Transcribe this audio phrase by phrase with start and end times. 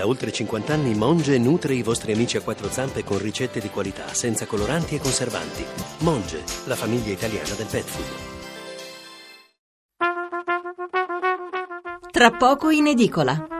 [0.00, 3.68] Da oltre 50 anni Monge nutre i vostri amici a quattro zampe con ricette di
[3.68, 5.62] qualità, senza coloranti e conservanti.
[5.98, 8.06] Monge, la famiglia italiana del pet food.
[12.10, 13.59] Tra poco in edicola.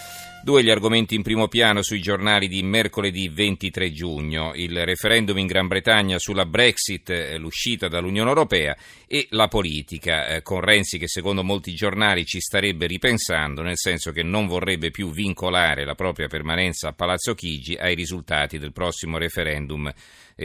[0.43, 5.45] Due gli argomenti in primo piano sui giornali di mercoledì 23 giugno, il referendum in
[5.45, 11.07] Gran Bretagna sulla Brexit, eh, l'uscita dall'Unione Europea e la politica, eh, con Renzi che
[11.07, 16.27] secondo molti giornali ci starebbe ripensando, nel senso che non vorrebbe più vincolare la propria
[16.27, 19.93] permanenza a Palazzo Chigi ai risultati del prossimo referendum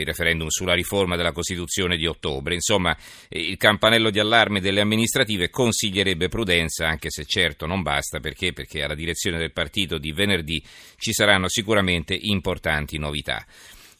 [0.00, 2.54] il referendum sulla riforma della Costituzione di ottobre.
[2.54, 2.96] Insomma,
[3.28, 8.52] il campanello di allarme delle amministrative consiglierebbe prudenza, anche se certo non basta, perché?
[8.52, 10.62] Perché alla direzione del partito di venerdì
[10.96, 13.44] ci saranno sicuramente importanti novità.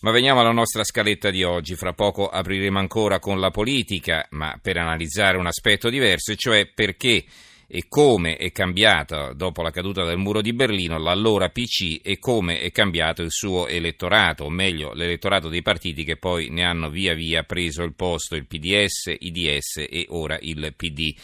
[0.00, 1.74] Ma veniamo alla nostra scaletta di oggi.
[1.74, 6.66] Fra poco apriremo ancora con la politica, ma per analizzare un aspetto diverso, e cioè
[6.66, 7.24] perché
[7.68, 12.60] e come è cambiata dopo la caduta del muro di Berlino l'allora PC e come
[12.60, 17.14] è cambiato il suo elettorato, o meglio l'elettorato dei partiti che poi ne hanno via
[17.14, 21.14] via preso il posto, il PDS, IDS e ora il PD.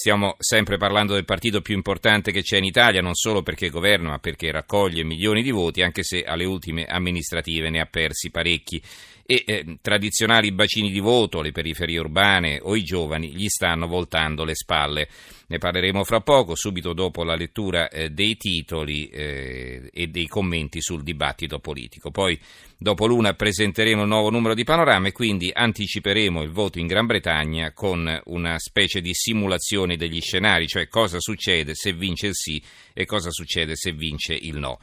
[0.00, 4.10] Stiamo sempre parlando del partito più importante che c'è in Italia, non solo perché governa,
[4.10, 8.80] ma perché raccoglie milioni di voti, anche se alle ultime amministrative ne ha persi parecchi
[9.26, 14.44] e eh, tradizionali bacini di voto, le periferie urbane o i giovani gli stanno voltando
[14.44, 15.08] le spalle.
[15.48, 20.80] Ne parleremo fra poco, subito dopo la lettura eh, dei titoli eh, e dei commenti
[20.80, 22.12] sul dibattito politico.
[22.12, 22.38] Poi,
[22.78, 27.06] dopo l'una, presenteremo un nuovo numero di panorama e quindi anticiperemo il voto in Gran
[27.06, 32.62] Bretagna con una specie di simulazione degli scenari, cioè cosa succede se vince il sì
[32.94, 34.78] e cosa succede se vince il no.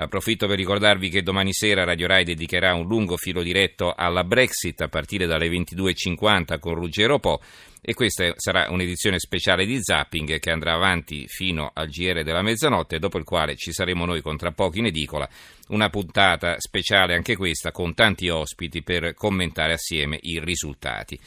[0.00, 4.80] Approfitto per ricordarvi che domani sera Radio Rai dedicherà un lungo filo diretto alla Brexit
[4.80, 7.40] a partire dalle 22.50 con Ruggero Po
[7.82, 13.00] e questa sarà un'edizione speciale di Zapping che andrà avanti fino al GR della mezzanotte,
[13.00, 15.28] dopo il quale ci saremo noi con tra pochi in edicola,
[15.70, 21.18] una puntata speciale anche questa con tanti ospiti per commentare assieme i risultati.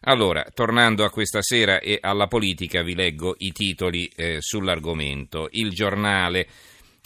[0.00, 5.48] Allora, tornando a questa sera e alla politica, vi leggo i titoli eh, sull'argomento.
[5.52, 6.46] Il giornale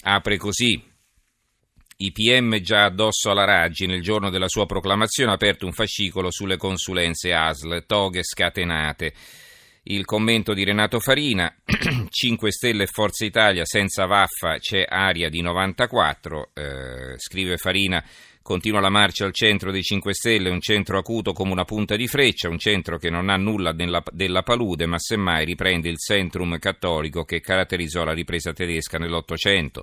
[0.03, 0.95] apre così.
[1.99, 6.31] I PM già addosso alla Raggi nel giorno della sua proclamazione ha aperto un fascicolo
[6.31, 9.15] sulle consulenze ASL, toghe scatenate.
[9.85, 11.51] Il commento di Renato Farina,
[12.11, 18.05] 5 Stelle e Forza Italia senza vaffa c'è aria di 94, eh, scrive Farina,
[18.43, 22.09] continua la marcia al centro dei 5 Stelle, un centro acuto come una punta di
[22.09, 26.59] freccia, un centro che non ha nulla della, della palude ma semmai riprende il centrum
[26.59, 29.83] cattolico che caratterizzò la ripresa tedesca nell'Ottocento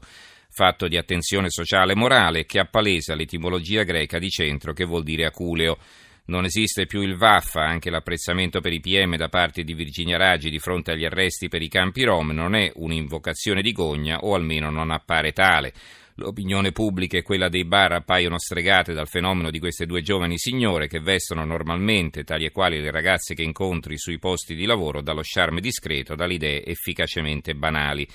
[0.54, 5.26] fatto di attenzione sociale e morale che appalesa l'etimologia greca di centro che vuol dire
[5.26, 5.78] aculeo.
[6.26, 10.50] Non esiste più il Vaffa, anche l'apprezzamento per i PM da parte di Virginia Raggi
[10.50, 14.70] di fronte agli arresti per i campi Rom non è un'invocazione di gogna o almeno
[14.70, 15.74] non appare tale.
[16.18, 20.88] L'opinione pubblica e quella dei bar appaiono stregate dal fenomeno di queste due giovani signore
[20.88, 25.22] che vestono normalmente, tali e quali le ragazze che incontri sui posti di lavoro, dallo
[25.24, 28.08] charme discreto, dalle idee efficacemente banali.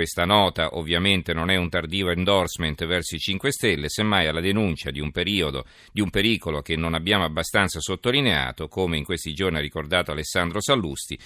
[0.00, 4.90] Questa nota ovviamente non è un tardivo endorsement verso i 5 Stelle, semmai alla denuncia
[4.90, 9.58] di un, periodo, di un pericolo che non abbiamo abbastanza sottolineato, come in questi giorni
[9.58, 11.18] ha ricordato Alessandro Sallusti,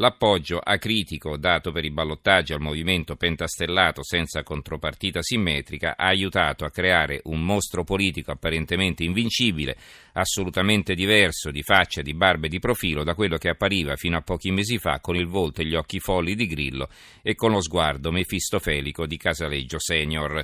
[0.00, 6.70] L'appoggio acritico dato per i ballottaggi al movimento pentastellato senza contropartita simmetrica ha aiutato a
[6.70, 9.76] creare un mostro politico apparentemente invincibile,
[10.14, 14.22] assolutamente diverso di faccia, di barba e di profilo da quello che appariva fino a
[14.22, 16.88] pochi mesi fa con il volto e gli occhi folli di Grillo
[17.20, 20.42] e con lo sguardo mefistofelico di Casaleggio Senior.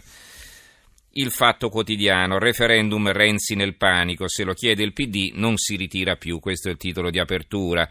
[1.13, 6.17] Il fatto quotidiano, referendum Renzi nel panico, se lo chiede il PD non si ritira
[6.17, 7.89] più, questo è il titolo di apertura.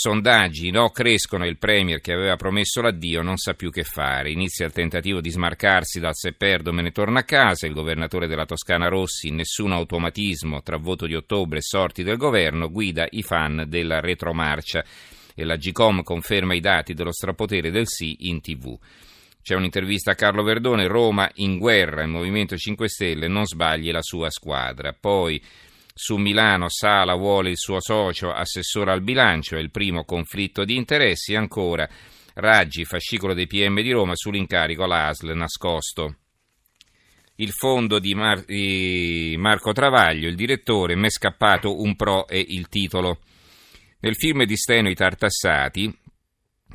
[0.00, 4.30] Sondaggi, no, crescono il Premier che aveva promesso l'addio non sa più che fare.
[4.30, 7.66] Inizia il tentativo di smarcarsi dal se perdo me ne torna a casa.
[7.66, 12.70] Il governatore della Toscana Rossi, nessun automatismo tra voto di ottobre e sorti del governo,
[12.70, 14.84] guida i fan della retromarcia.
[15.34, 18.78] E la GCOM conferma i dati dello strapotere del sì in tv.
[19.42, 24.02] C'è un'intervista a Carlo Verdone, Roma in guerra, il Movimento 5 Stelle non sbagli la
[24.02, 24.92] sua squadra.
[24.92, 25.42] Poi
[25.98, 30.76] su Milano Sala vuole il suo socio assessore al bilancio, è il primo conflitto di
[30.76, 31.34] interessi.
[31.34, 31.88] Ancora
[32.34, 36.18] Raggi, fascicolo dei PM di Roma sull'incarico all'ASL nascosto.
[37.40, 42.68] il fondo di, Mar- di Marco Travaglio, il direttore, m'è scappato un pro e il
[42.68, 43.18] titolo.
[44.00, 45.92] Nel film di Steno I Tartassati,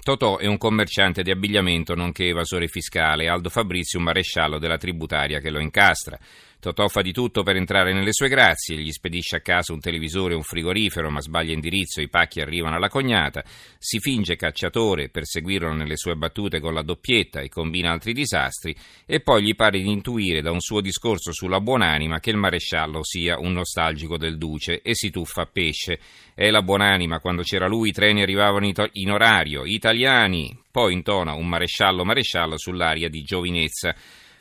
[0.04, 5.40] Totò è un commerciante di abbigliamento nonché evasore fiscale, Aldo Fabrizio un maresciallo della tributaria
[5.40, 6.20] che lo incastra.
[6.64, 10.32] Totò fa di tutto per entrare nelle sue grazie, gli spedisce a casa un televisore
[10.32, 13.44] e un frigorifero, ma sbaglia indirizzo i pacchi arrivano alla cognata,
[13.78, 18.74] si finge cacciatore per seguirlo nelle sue battute con la doppietta e combina altri disastri,
[19.06, 23.04] e poi gli pare di intuire da un suo discorso sulla buonanima che il maresciallo
[23.04, 26.00] sia un nostalgico del duce e si tuffa a pesce.
[26.34, 31.46] È la buonanima, quando c'era lui i treni arrivavano in orario, italiani, poi intona un
[31.46, 33.94] maresciallo maresciallo sull'aria di giovinezza.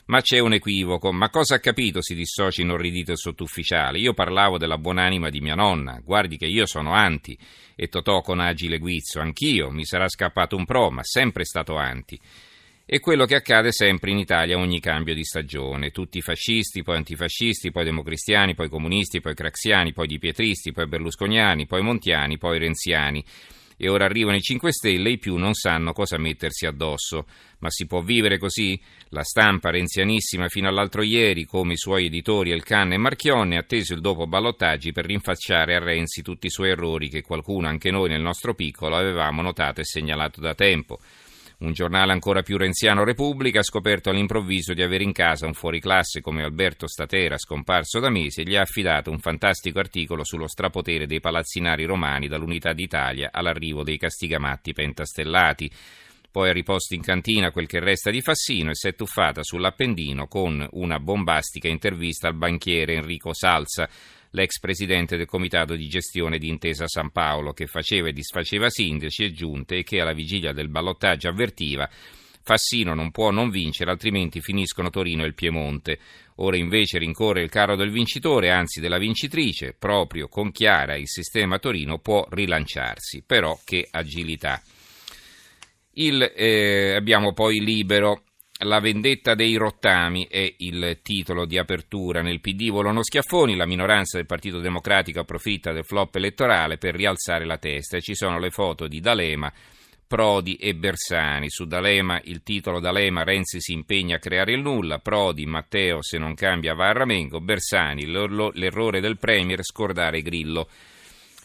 [0.07, 1.13] Ma c'è un equivoco.
[1.13, 2.03] Ma cosa ha capito?
[2.03, 3.99] si dissocia inorridito il sottufficiale.
[3.99, 6.01] Io parlavo della buonanima di mia nonna.
[6.03, 7.39] Guardi che io sono anti.
[7.77, 9.21] E Totò con agile guizzo.
[9.21, 9.71] Anch'io.
[9.71, 12.19] Mi sarà scappato un pro, ma sempre stato anti.
[12.85, 15.93] E quello che accade sempre in Italia ogni cambio di stagione.
[15.93, 21.81] Tutti fascisti, poi antifascisti, poi democristiani, poi comunisti, poi craxiani, poi dipietristi, poi berlusconiani, poi
[21.81, 23.25] montiani, poi renziani
[23.77, 27.27] e ora arrivano i 5 Stelle i più non sanno cosa mettersi addosso.
[27.59, 28.81] Ma si può vivere così?
[29.11, 33.95] La stampa renzianissima fino all'altro ieri, come i suoi editori Elkann e Marchionne, ha atteso
[33.95, 38.09] il dopo ballottaggi per rinfacciare a Renzi tutti i suoi errori che qualcuno, anche noi
[38.09, 40.99] nel nostro piccolo, avevamo notato e segnalato da tempo.
[41.63, 46.21] Un giornale ancora più renziano, Repubblica, ha scoperto all'improvviso di avere in casa un fuoriclasse
[46.21, 51.07] come Alberto Statera, scomparso da mesi, e gli ha affidato un fantastico articolo sullo strapotere
[51.07, 55.71] dei palazzinari romani dall'Unità d'Italia all'arrivo dei castigamatti pentastellati.
[56.33, 60.27] Poi ha riposto in cantina quel che resta di Fassino e si è tuffata sull'Appendino
[60.27, 63.89] con una bombastica intervista al banchiere Enrico Salsa,
[64.33, 69.25] l'ex presidente del comitato di gestione di Intesa San Paolo, che faceva e disfaceva sindaci
[69.25, 71.89] e giunte e che alla vigilia del ballottaggio avvertiva
[72.45, 75.99] Fassino non può non vincere, altrimenti finiscono Torino e il Piemonte.
[76.37, 81.59] Ora invece rincorre il carro del vincitore, anzi della vincitrice, proprio con Chiara il sistema
[81.59, 83.23] Torino può rilanciarsi.
[83.25, 84.61] Però che agilità.
[85.95, 88.25] Il, eh, abbiamo poi libero
[88.63, 92.23] la vendetta dei rottami è il titolo di apertura.
[92.23, 97.45] Nel PD volano schiaffoni, la minoranza del Partito Democratico approfitta del flop elettorale per rialzare
[97.45, 99.53] la testa e ci sono le foto di D'Alema,
[100.07, 101.51] Prodi e Bersani.
[101.51, 106.19] Su D'Alema il titolo D'Alema Renzi si impegna a creare il nulla, Prodi Matteo se
[106.19, 110.69] non cambia va a Ramengo, Bersani l'errore del Premier scordare Grillo.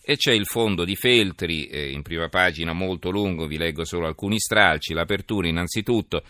[0.09, 4.07] E c'è il fondo di Feltri, eh, in prima pagina molto lungo, vi leggo solo
[4.07, 6.23] alcuni stralci, l'apertura innanzitutto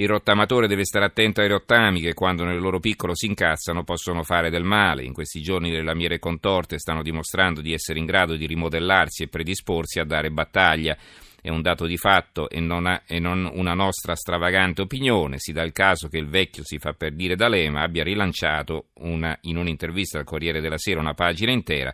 [0.00, 4.22] il rottamatore deve stare attento ai rottami che quando nel loro piccolo si incazzano possono
[4.22, 5.02] fare del male.
[5.02, 9.28] In questi giorni le lamiere contorte stanno dimostrando di essere in grado di rimodellarsi e
[9.28, 10.96] predisporsi a dare battaglia.
[11.40, 15.38] È un dato di fatto e non, ha, e non una nostra stravagante opinione.
[15.38, 19.36] Si dà il caso che il vecchio si fa per dire D'Alema abbia rilanciato una,
[19.42, 21.92] in un'intervista al Corriere della Sera una pagina intera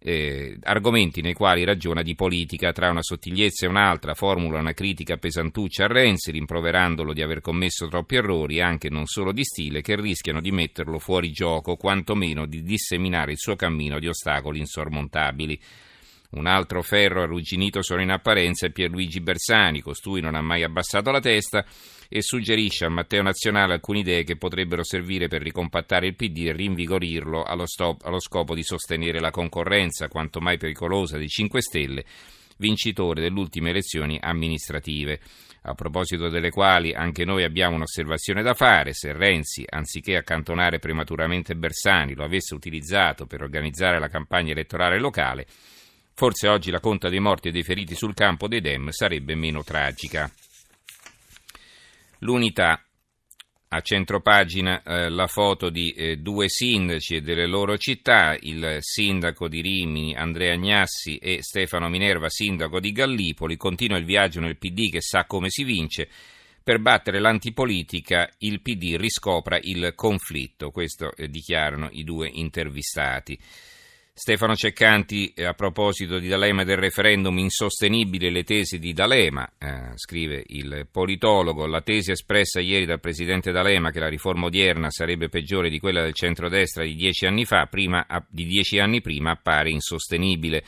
[0.00, 5.16] eh, argomenti nei quali ragiona di politica tra una sottigliezza e un'altra, formula una critica
[5.16, 9.96] pesantuccia a Renzi, rimproverandolo di aver commesso troppi errori, anche non solo di stile, che
[9.96, 15.60] rischiano di metterlo fuori gioco, quantomeno di disseminare il suo cammino di ostacoli insormontabili.
[16.30, 21.10] Un altro ferro arrugginito solo in apparenza è Pierluigi Bersani, costui non ha mai abbassato
[21.10, 21.64] la testa
[22.06, 26.52] e suggerisce a Matteo Nazionale alcune idee che potrebbero servire per ricompattare il PD e
[26.52, 32.04] rinvigorirlo allo, stop, allo scopo di sostenere la concorrenza, quanto mai pericolosa, dei 5 Stelle,
[32.58, 35.20] vincitore delle ultime elezioni amministrative.
[35.62, 41.56] A proposito delle quali anche noi abbiamo un'osservazione da fare, se Renzi, anziché accantonare prematuramente
[41.56, 45.46] Bersani, lo avesse utilizzato per organizzare la campagna elettorale locale,
[46.18, 49.62] forse oggi la conta dei morti e dei feriti sul campo dei Dem sarebbe meno
[49.62, 50.28] tragica.
[52.18, 52.82] L'unità
[53.68, 59.46] a centropagina eh, la foto di eh, due sindaci e delle loro città, il sindaco
[59.46, 63.56] di Rimini Andrea Agnassi e Stefano Minerva, sindaco di Gallipoli.
[63.56, 66.08] Continua il viaggio nel PD che sa come si vince.
[66.64, 73.38] Per battere l'antipolitica il PD riscopra il conflitto, questo eh, dichiarano i due intervistati.
[74.18, 79.48] Stefano Ceccanti, eh, a proposito di D'Alema e del referendum, insostenibile le tesi di D'Alema,
[79.56, 84.90] eh, scrive il politologo, la tesi espressa ieri dal presidente D'Alema che la riforma odierna
[84.90, 89.30] sarebbe peggiore di quella del centrodestra di dieci anni, fa, prima, di dieci anni prima
[89.30, 90.64] appare insostenibile.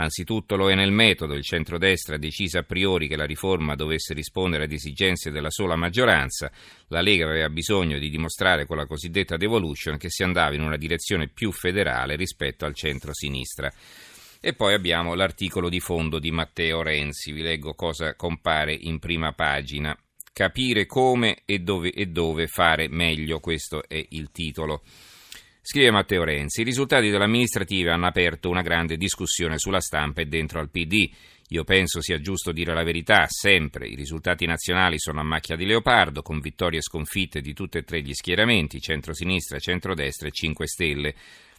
[0.00, 4.64] Anzitutto lo è nel metodo, il centrodestra deciso a priori che la riforma dovesse rispondere
[4.64, 6.52] ad esigenze della sola maggioranza,
[6.88, 10.76] la Lega aveva bisogno di dimostrare con la cosiddetta devolution che si andava in una
[10.76, 13.72] direzione più federale rispetto al centro-sinistra.
[14.40, 19.32] E poi abbiamo l'articolo di fondo di Matteo Renzi, vi leggo cosa compare in prima
[19.32, 19.98] pagina.
[20.32, 24.84] capire come e dove, e dove fare meglio, questo è il titolo.
[25.70, 30.24] Scrive Matteo Renzi, i risultati delle amministrative hanno aperto una grande discussione sulla stampa e
[30.24, 31.10] dentro al PD.
[31.48, 33.86] Io penso sia giusto dire la verità, sempre.
[33.86, 37.82] I risultati nazionali sono a macchia di leopardo, con vittorie e sconfitte di tutti e
[37.82, 41.14] tre gli schieramenti, centro-sinistra, centro-destra e 5 Stelle.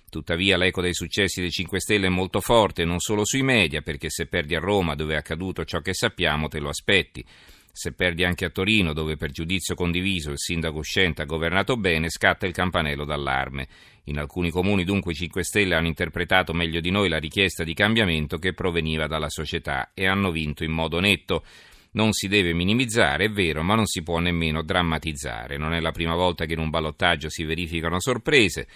[0.10, 4.10] Tuttavia l'eco dei successi dei 5 Stelle è molto forte, non solo sui media, perché
[4.10, 7.24] se perdi a Roma, dove è accaduto ciò che sappiamo, te lo aspetti.
[7.72, 12.10] Se perdi anche a Torino, dove per giudizio condiviso il sindaco uscente ha governato bene,
[12.10, 13.68] scatta il campanello d'allarme.
[14.06, 17.74] In alcuni comuni dunque i 5 Stelle hanno interpretato meglio di noi la richiesta di
[17.74, 21.46] cambiamento che proveniva dalla società e hanno vinto in modo netto.
[21.92, 25.58] Non si deve minimizzare, è vero, ma non si può nemmeno drammatizzare.
[25.58, 28.68] Non è la prima volta che in un ballottaggio si verificano sorprese.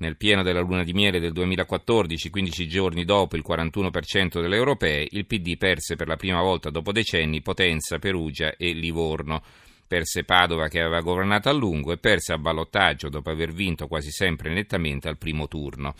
[0.00, 5.06] Nel pieno della luna di miele del 2014, 15 giorni dopo il 41% delle europee,
[5.10, 9.42] il PD perse per la prima volta dopo decenni Potenza, Perugia e Livorno.
[9.86, 14.10] Perse Padova che aveva governato a lungo e perse a ballottaggio dopo aver vinto quasi
[14.10, 15.94] sempre nettamente al primo turno.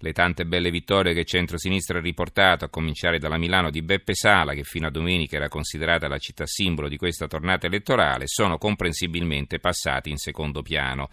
[0.00, 4.14] Le tante belle vittorie che il centro-sinistra ha riportato, a cominciare dalla Milano di Beppe
[4.14, 8.58] Sala, che fino a domenica era considerata la città simbolo di questa tornata elettorale, sono
[8.58, 11.08] comprensibilmente passate in secondo piano.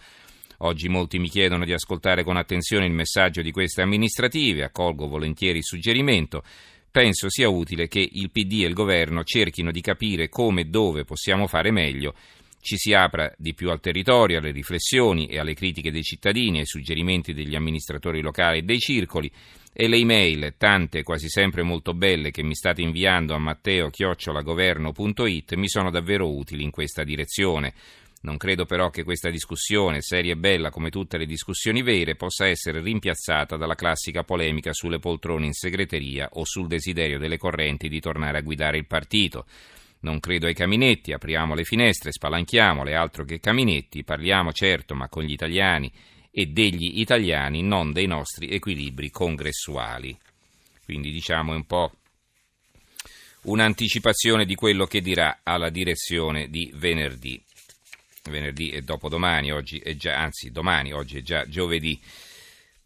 [0.58, 5.58] Oggi molti mi chiedono di ascoltare con attenzione il messaggio di queste amministrative, accolgo volentieri
[5.58, 6.42] il suggerimento.
[6.90, 11.04] Penso sia utile che il PD e il governo cerchino di capire come e dove
[11.04, 12.14] possiamo fare meglio
[12.64, 16.66] ci si apra di più al territorio, alle riflessioni e alle critiche dei cittadini, ai
[16.66, 19.30] suggerimenti degli amministratori locali e dei circoli
[19.70, 25.68] e le email, tante quasi sempre molto belle, che mi state inviando a matteo-governo.it mi
[25.68, 27.74] sono davvero utili in questa direzione.
[28.24, 32.46] Non credo però che questa discussione, seria e bella come tutte le discussioni vere, possa
[32.46, 38.00] essere rimpiazzata dalla classica polemica sulle poltrone in segreteria o sul desiderio delle correnti di
[38.00, 39.44] tornare a guidare il partito.
[40.00, 45.22] Non credo ai caminetti, apriamo le finestre, spalanchiamole, altro che caminetti, parliamo certo, ma con
[45.22, 45.92] gli italiani
[46.30, 50.16] e degli italiani, non dei nostri equilibri congressuali.
[50.82, 51.92] Quindi diciamo un po'
[53.42, 57.42] un'anticipazione di quello che dirà alla direzione di venerdì
[58.30, 62.00] venerdì e dopodomani, oggi è già, anzi domani, oggi è già giovedì.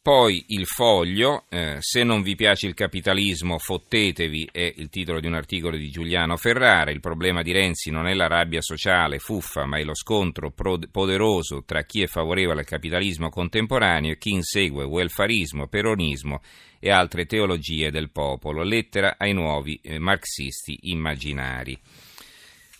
[0.08, 5.26] Poi il foglio, eh, se non vi piace il capitalismo fottetevi, è il titolo di
[5.26, 6.90] un articolo di Giuliano Ferrara.
[6.90, 10.50] Il problema di Renzi non è la rabbia sociale fuffa, ma è lo scontro
[10.90, 16.40] poderoso tra chi è favorevole al capitalismo contemporaneo e chi insegue welfarismo, peronismo
[16.78, 18.62] e altre teologie del popolo.
[18.62, 21.78] Lettera ai nuovi eh, marxisti immaginari.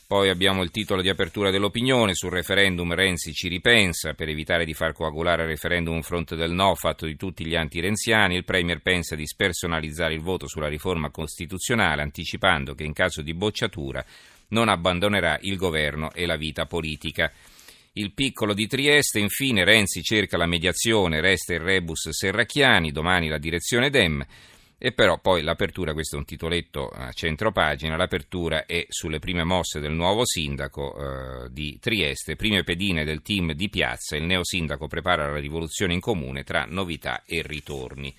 [0.09, 4.73] Poi abbiamo il titolo di apertura dell'opinione sul referendum Renzi ci ripensa per evitare di
[4.73, 8.35] far coagulare il referendum un fronte del no fatto di tutti gli anti-renziani.
[8.35, 13.35] Il Premier pensa di spersonalizzare il voto sulla riforma costituzionale anticipando che in caso di
[13.35, 14.03] bocciatura
[14.49, 17.31] non abbandonerà il governo e la vita politica.
[17.93, 23.37] Il piccolo di Trieste, infine Renzi cerca la mediazione, resta il rebus Serracchiani, domani la
[23.37, 24.25] direzione Dem.
[24.81, 29.43] E però poi l'apertura, questo è un titoletto a centro pagina, l'apertura è sulle prime
[29.43, 34.45] mosse del nuovo sindaco eh, di Trieste, prime pedine del team di piazza, il neo
[34.45, 38.15] sindaco prepara la rivoluzione in comune tra novità e ritorni.